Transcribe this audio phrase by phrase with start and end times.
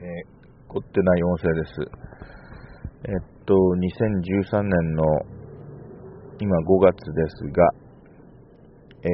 [0.00, 0.06] えー、
[0.72, 1.72] 凝ってない音声です。
[3.04, 5.04] えっと、2013年の
[6.40, 7.68] 今5月ですが、
[9.04, 9.08] え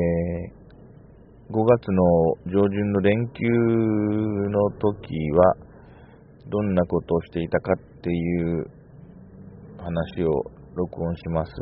[1.50, 2.02] ー、5月の
[2.46, 3.42] 上旬の連休
[4.48, 5.56] の時は、
[6.48, 8.70] どんなことをしていたかっていう
[9.78, 10.30] 話を
[10.76, 11.52] 録音します。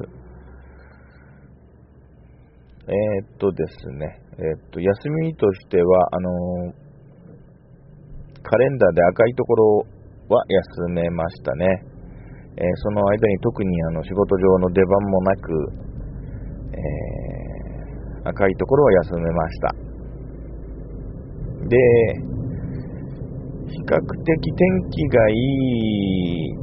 [2.86, 6.83] えー、っとですね、えー、っと、休みとしては、あのー
[8.54, 9.82] カレンダーで赤いところ
[10.30, 11.66] は休めましたね。
[12.54, 15.50] えー、その間に特にあの仕事上の出番もなく、
[16.70, 19.74] えー、赤いところは休めました。
[21.66, 21.74] で、
[23.74, 26.54] 比較的天気がいい、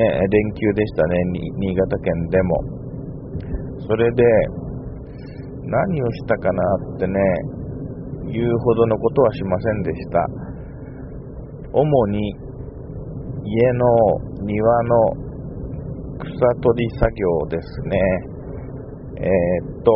[0.00, 1.20] ね、連休でしたね、
[1.60, 2.56] 新潟県でも。
[3.86, 4.24] それで、
[5.60, 6.62] 何をしたかな
[6.96, 7.20] ってね、
[8.32, 10.43] 言うほどのことはしませんでした。
[11.76, 12.36] 主に
[13.44, 13.82] 家の
[14.46, 15.24] 庭の
[16.20, 16.30] 草
[16.62, 17.98] 取り作業ですね。
[19.18, 19.90] えー、っと、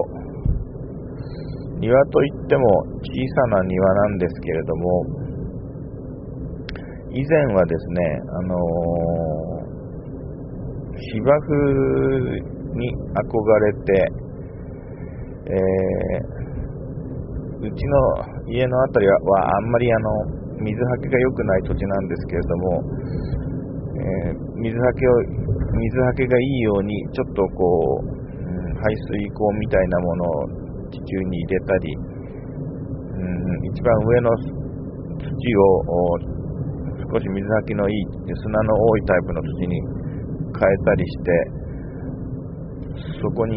[1.79, 2.67] 庭といっても
[2.99, 5.05] 小さな庭なんですけれども、
[7.13, 11.53] 以前はですね、あのー、芝生
[12.75, 14.13] に憧れて、
[15.47, 17.95] えー、うちの
[18.49, 22.83] 家の辺りはあんまりあの水はけが良くない土地なんですけれども、
[23.99, 25.13] えー、水はけを
[25.79, 30.49] 水はけがいいようにちょっとこう、うん、排水口みたいなものを
[30.91, 31.95] 地中に入れたり、
[33.15, 34.31] うん、一番上の
[35.19, 36.19] 土を
[37.13, 39.81] 少し水はけのいい砂の多いタイプの土に
[40.53, 41.59] 変えたりして
[43.23, 43.57] そこに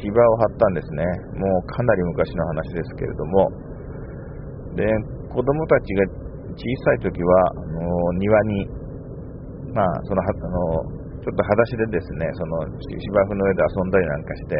[0.00, 1.04] 芝を張ったんですね。
[1.36, 3.50] もうかなり昔の話ですけれども。
[4.76, 4.86] で
[5.32, 6.04] 子供たちが
[6.52, 8.68] 小さい時は、あの庭に、
[9.72, 14.56] まあ、その、あの、ちょっと裸足でですね、その芝生の上で遊んだりなんかして、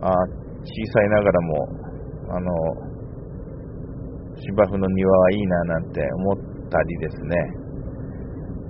[0.00, 0.10] あ
[0.64, 1.68] 小さいながらも、
[2.30, 2.50] あの、
[4.40, 6.36] 芝生の庭はいいななんて思っ
[6.70, 7.36] たりですね、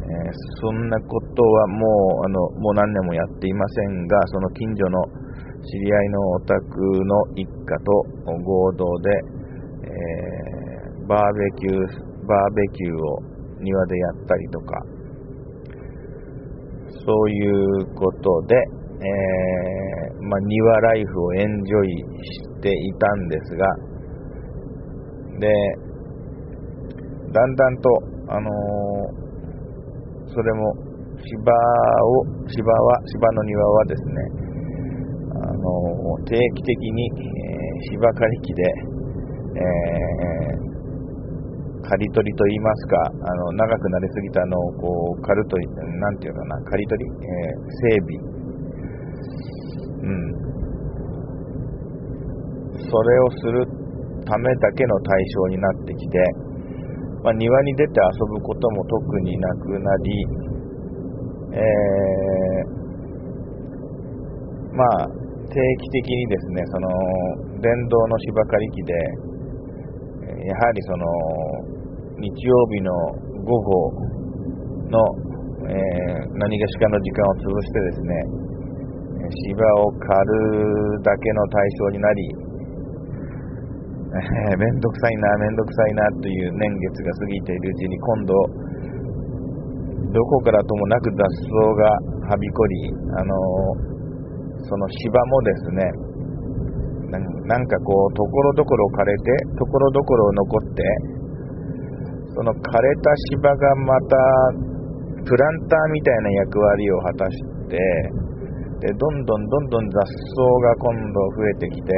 [0.05, 1.87] えー、そんなことはも
[2.23, 5.01] う、あの、もう何年もやっていませんが、その近所の
[5.65, 6.59] 知り合いのお宅
[7.05, 7.93] の一家と
[8.43, 9.44] 合同で、
[9.95, 13.23] えー、バーベキュー、バーベキューを
[13.61, 14.83] 庭でやったりとか、
[17.07, 17.51] そうい
[17.83, 21.89] うことで、えー、まあ、庭ライフをエンジョイ
[22.25, 23.67] していたんですが、
[25.39, 25.49] で、
[27.33, 27.91] だんだんと、
[28.29, 28.53] あのー、
[30.33, 30.73] それも
[31.19, 31.53] 芝
[32.05, 34.13] を、芝は、芝の庭はですね、
[35.35, 38.63] あのー、定期的に、え、芝刈り機で、
[39.55, 39.63] えー、
[41.83, 48.35] 刈り取りと言いますか、あの長くなりすぎたのをこう刈ると、なんていうかな、刈り取り、えー、整備。
[50.05, 50.45] うん。
[52.77, 53.67] それをする
[54.25, 56.19] ためだけの対象になってきて、
[57.23, 60.27] まあ、庭に出て遊ぶことも特になくなり、
[61.55, 62.75] えー、
[64.77, 65.09] まあ、
[65.49, 66.89] 定期的にですね、その
[67.61, 68.93] 電動の芝刈り機で、
[70.43, 71.07] やはりその
[72.19, 72.91] 日曜日の
[73.45, 73.93] 午後
[74.91, 74.99] の、
[75.67, 78.45] えー、何がしかの時間を潰してですね
[79.31, 82.29] 芝を刈るだけの対象になり、
[84.15, 88.35] えー、めんどくさいな、めんどくさいなという年月が過ぎているうちに今度
[90.13, 96.04] どこからともなく雑草がはびこり、あのー、その芝もですね
[97.19, 100.83] なんかこう、ところどころ枯れて、ところどころ残って、
[102.35, 104.17] その枯れた芝がまた、
[105.25, 107.79] プランターみたいな役割を果たして、
[108.81, 111.93] で、どんどんどんどん雑草が今度増えてきて、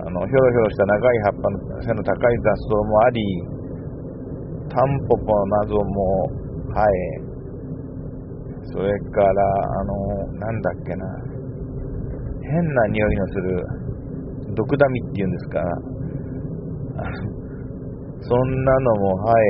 [0.00, 3.22] あの、ひょろひょろした長い葉っぱの背の高い雑草もあり、
[4.68, 6.28] タンポポなども
[6.74, 7.24] 生え、
[8.72, 9.44] それから、
[9.80, 9.94] あの、
[10.34, 11.06] なんだっけな、
[12.50, 13.66] 変な匂いのする
[14.54, 15.60] 毒ダミっていうんですか。
[18.26, 19.44] そんなのも生え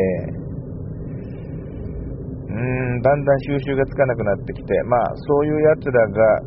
[2.48, 2.58] うー
[2.98, 4.82] んだんだん収集がつかなくなってきて。
[4.84, 6.40] まあそういうやつらが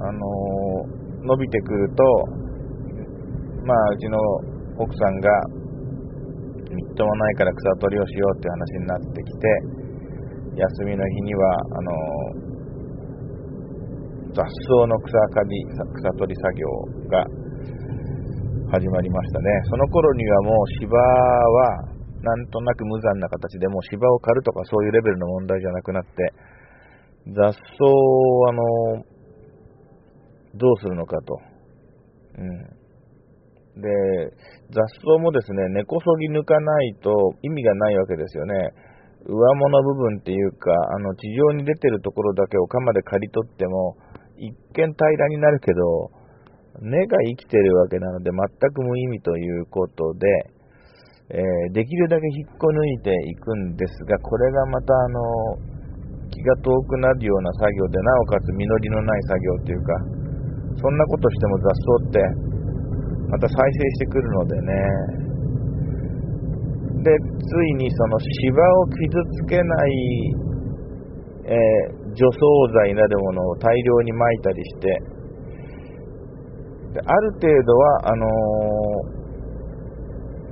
[0.00, 2.04] あのー、伸びてくると
[3.64, 4.18] まあうちの
[4.78, 5.28] 奥さんが
[6.70, 9.48] みっともないから草取りをしようって話になってきて
[10.56, 12.57] 休みの日にはあのー
[14.34, 16.66] 雑草の草刈り、草取り作業
[17.08, 17.24] が
[18.70, 19.44] 始まりましたね。
[19.70, 26.10] その頃にはもう芝は、なんとなく無残な形でもう芝を刈るとかそういうレベルの問題じゃなくなって、
[27.34, 28.62] 雑草を、あの、
[30.54, 31.40] どうするのかと。
[32.38, 32.78] うん。
[33.80, 33.88] で、
[34.70, 37.10] 雑草もですね、根こそぎ抜かないと
[37.42, 38.54] 意味がないわけですよね。
[39.26, 43.96] 上物部分っていうか、あの、地上に出てるところだけを鎌で刈り取っても、
[44.38, 46.10] 一見平らになるけど、
[46.80, 48.38] 根が生きてるわけなので全
[48.72, 50.26] く無意味ということで、
[51.30, 55.20] えー、できるだけ引っこ抜いていくんですが、これがまたあの
[56.30, 59.92] 気が遠くなるような作業で、なおかつ実りのない作業というか、
[60.80, 62.48] そんなことしても雑草って
[63.28, 64.72] また再生してくるのでね、
[67.02, 68.96] で、ついにその芝を傷
[69.44, 70.34] つけない、
[71.48, 72.44] えー、除草
[72.84, 75.00] 剤なるものを大量に撒いたりして、
[76.92, 79.18] である程度はあのー、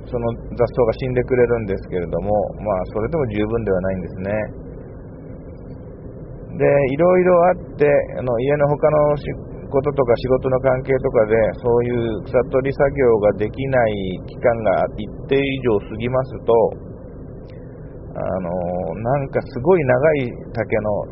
[0.09, 2.31] その雑草が死んでくれるんですけれども、
[2.63, 4.31] まあ、それでも十分ではないんですね。
[6.57, 7.85] で、いろいろあって、
[8.17, 8.97] あの家の他の
[9.69, 13.93] こととか仕事の関係とかで、そういう草取り作業ができない
[14.25, 16.86] 期間が一定以上過ぎますと、
[18.17, 21.05] あの、なんかすごい長い竹の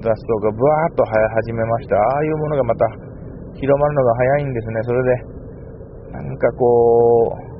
[0.00, 1.96] 雑草がブワーッと生え始めました。
[1.96, 2.88] ああいうものがまた
[3.60, 4.80] 広まるのが早いんですね。
[4.82, 5.14] それで、
[6.12, 7.52] なんかこう、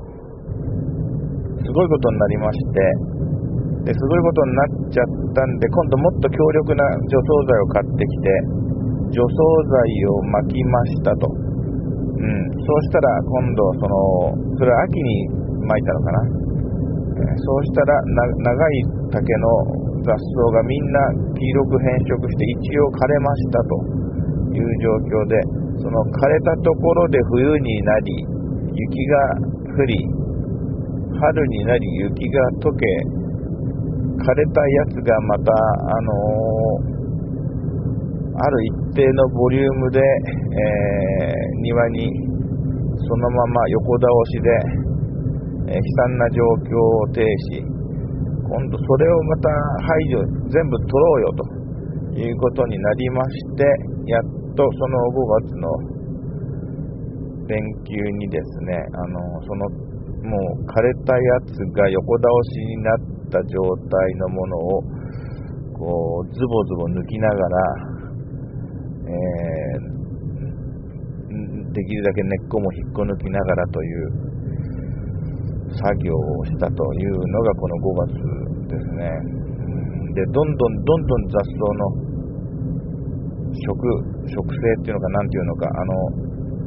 [1.60, 8.40] すごいことになりまして、ですごいことになっちゃったんで、今度もっと強力な除草剤を買ってきて、
[9.12, 9.36] 除草
[9.68, 11.28] 剤を巻きましたと。
[11.28, 15.28] うん、そうしたら今度、その、それは秋に
[15.60, 16.41] 巻いたのかな。
[17.36, 19.46] そうしたら長い竹の
[20.02, 21.00] 雑草がみんな
[21.34, 24.02] 黄色く変色して一応枯れましたと。
[24.52, 25.40] いう状況で
[25.80, 28.26] その枯れたところで冬になり
[28.74, 29.16] 雪が
[29.72, 29.96] 降り
[31.20, 32.84] 春になり雪が溶け
[34.20, 42.32] 枯れたやつがまたあのー、ある一定のボリュームで、えー、庭に
[43.08, 44.48] そのまま横倒しで、
[45.66, 47.22] えー、悲惨な状況を呈
[47.52, 47.82] し
[48.52, 49.48] 今度それをまた
[49.80, 50.20] 排除、
[50.52, 53.64] 全部取ろうよということになりまして、
[54.04, 54.22] やっ
[54.54, 55.72] とその5月の
[57.48, 57.56] 連
[57.88, 59.70] 休にですね、あのその
[60.28, 62.98] もう枯れたやつが横倒しになっ
[63.32, 63.56] た状
[63.88, 64.84] 態のものを
[65.72, 67.56] こうズボズボ抜きながら、
[69.08, 74.31] えー、できるだけ根っこも引っこ抜きながらという
[75.72, 79.42] 作業をしたというのがこの5月ですね。
[80.14, 82.12] で、どんどんどんどん雑草の
[83.52, 83.76] 食、
[84.28, 85.92] 食性っていうのか何ていうのか、あの、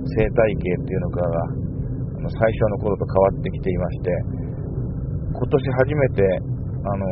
[0.05, 1.29] 生態系っていうのかが、
[2.17, 4.09] あの最初の頃と変わってきていまして、
[5.33, 6.21] 今年初めて、
[6.85, 7.05] あの、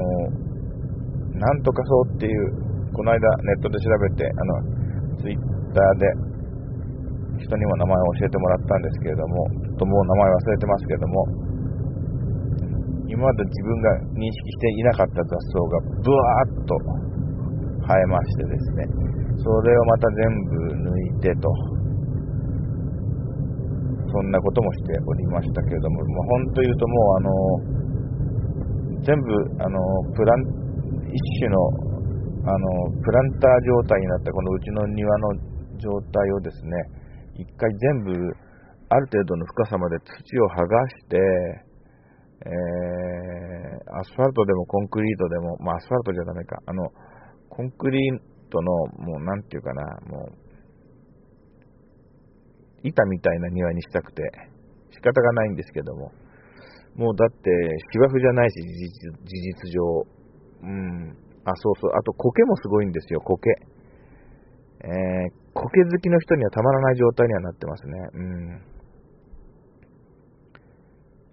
[1.38, 5.40] なんとかそうっていう、この間ネットで調べて、あの、ツイッ
[5.74, 6.34] ターで
[7.42, 11.26] 人にも名前を教えてもらったんですけれども、ちょっともう名前忘れてますけども、
[13.14, 16.74] 今まで自分が認識していなかった雑草がブワーッと
[17.86, 18.90] 生えましてですね、
[19.38, 21.46] それをまた全部抜いてと、
[24.10, 27.30] そんなこともしておりましたけれども、まあ、本当言うともうあの、
[29.06, 29.30] 全部
[29.62, 29.78] あの
[30.18, 30.42] プラン、
[31.14, 31.62] 一種の
[32.46, 35.30] あのプランター状態になったこのうちの庭の
[35.78, 36.72] 状態をですね、
[37.38, 38.12] 一回全部
[38.90, 41.18] ある程度の深さまで土を剥がして、
[42.46, 46.92] えー、アスファルトでもコンクリートでも、まあ、アスファルトじゃダメか、あの、
[47.50, 48.20] コンクリー
[48.52, 50.34] トの、もう、なんていうかな、もう、
[52.84, 54.24] 板みたいな庭にしたくて、
[54.92, 56.12] 仕方がないんですけども、
[56.96, 57.50] もうだって、
[57.94, 60.06] 芝生じゃないし、事実上、
[60.64, 63.50] うん、あ、そうそう、あと苔もすごいんですよ、苔。
[64.84, 67.94] えー、苔好きの人にはたまらない状態にはなってますね。
[68.14, 68.62] うん。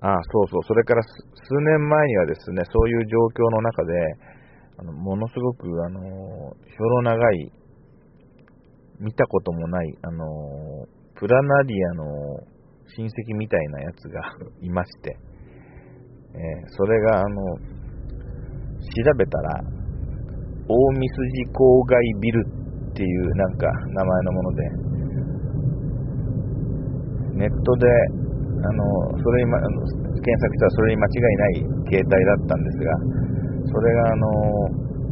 [0.03, 1.19] ああそうそう、それから数
[1.61, 3.93] 年前にはですね、そういう状況の中で、
[4.79, 7.53] あのものすごく、あの、ひょろ長い、
[8.99, 12.05] 見たこともない、あの、プラナリアの
[12.97, 14.21] 親戚みたいなやつが
[14.63, 15.17] いまして、
[16.33, 17.67] えー、それが、あの、調
[19.19, 19.61] べたら、
[20.67, 22.47] 大見筋郊外ビル
[22.91, 24.91] っていうなんか名前のもので、
[27.35, 28.20] ネットで
[28.61, 28.85] あの
[29.17, 29.81] それに、ま、あの
[30.21, 32.93] 検索したらそれに間違いない携帯だったんですが、
[33.73, 34.27] それがあの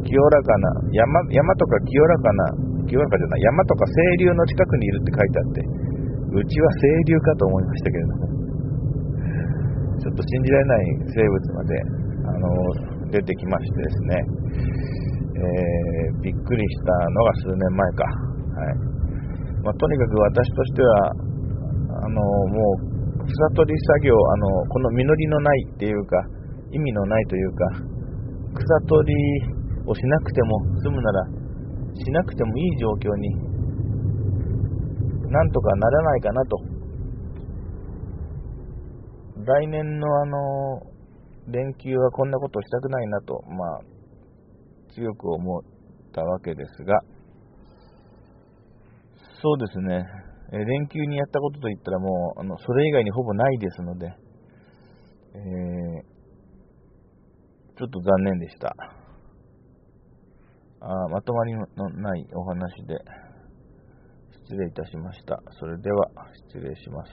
[0.05, 5.61] 清らかな山、山とか清らかな、清らかじゃない、山とか清流の近くにいるって書いてあって、
[6.29, 8.29] うちは清流かと思いましたけれども、
[9.97, 11.73] ちょっと信じられない生物まで
[12.25, 14.23] あの出てきましてですね、
[15.35, 18.89] えー、びっくりしたのが数年前か、はい。
[19.63, 21.11] まあ、とにかく私としては
[21.99, 22.88] あのもう
[23.25, 26.17] 草取り作業あのこの実りのないっていうか
[26.71, 27.65] 意味のないというか
[28.53, 29.15] 草取り
[29.85, 31.25] をしなくても済むなら
[31.93, 33.49] しなくてもいい状況に
[35.31, 36.79] なんとかならないかなと。
[39.45, 40.81] 来年のあの
[41.47, 43.81] 連休はこんなことしたくないなと、まあ、
[44.93, 45.63] 強く思っ
[46.13, 46.99] たわけですが、
[49.41, 50.05] そうですね、
[50.51, 56.01] え連休にやったことといったらもう、あのそれ以外にほぼないですので、えー、
[57.77, 58.75] ちょっと残念でした。
[60.81, 62.95] あまとまりのないお話で
[64.45, 65.41] 失礼いたしました。
[65.59, 66.09] それでは
[66.49, 67.11] 失礼します。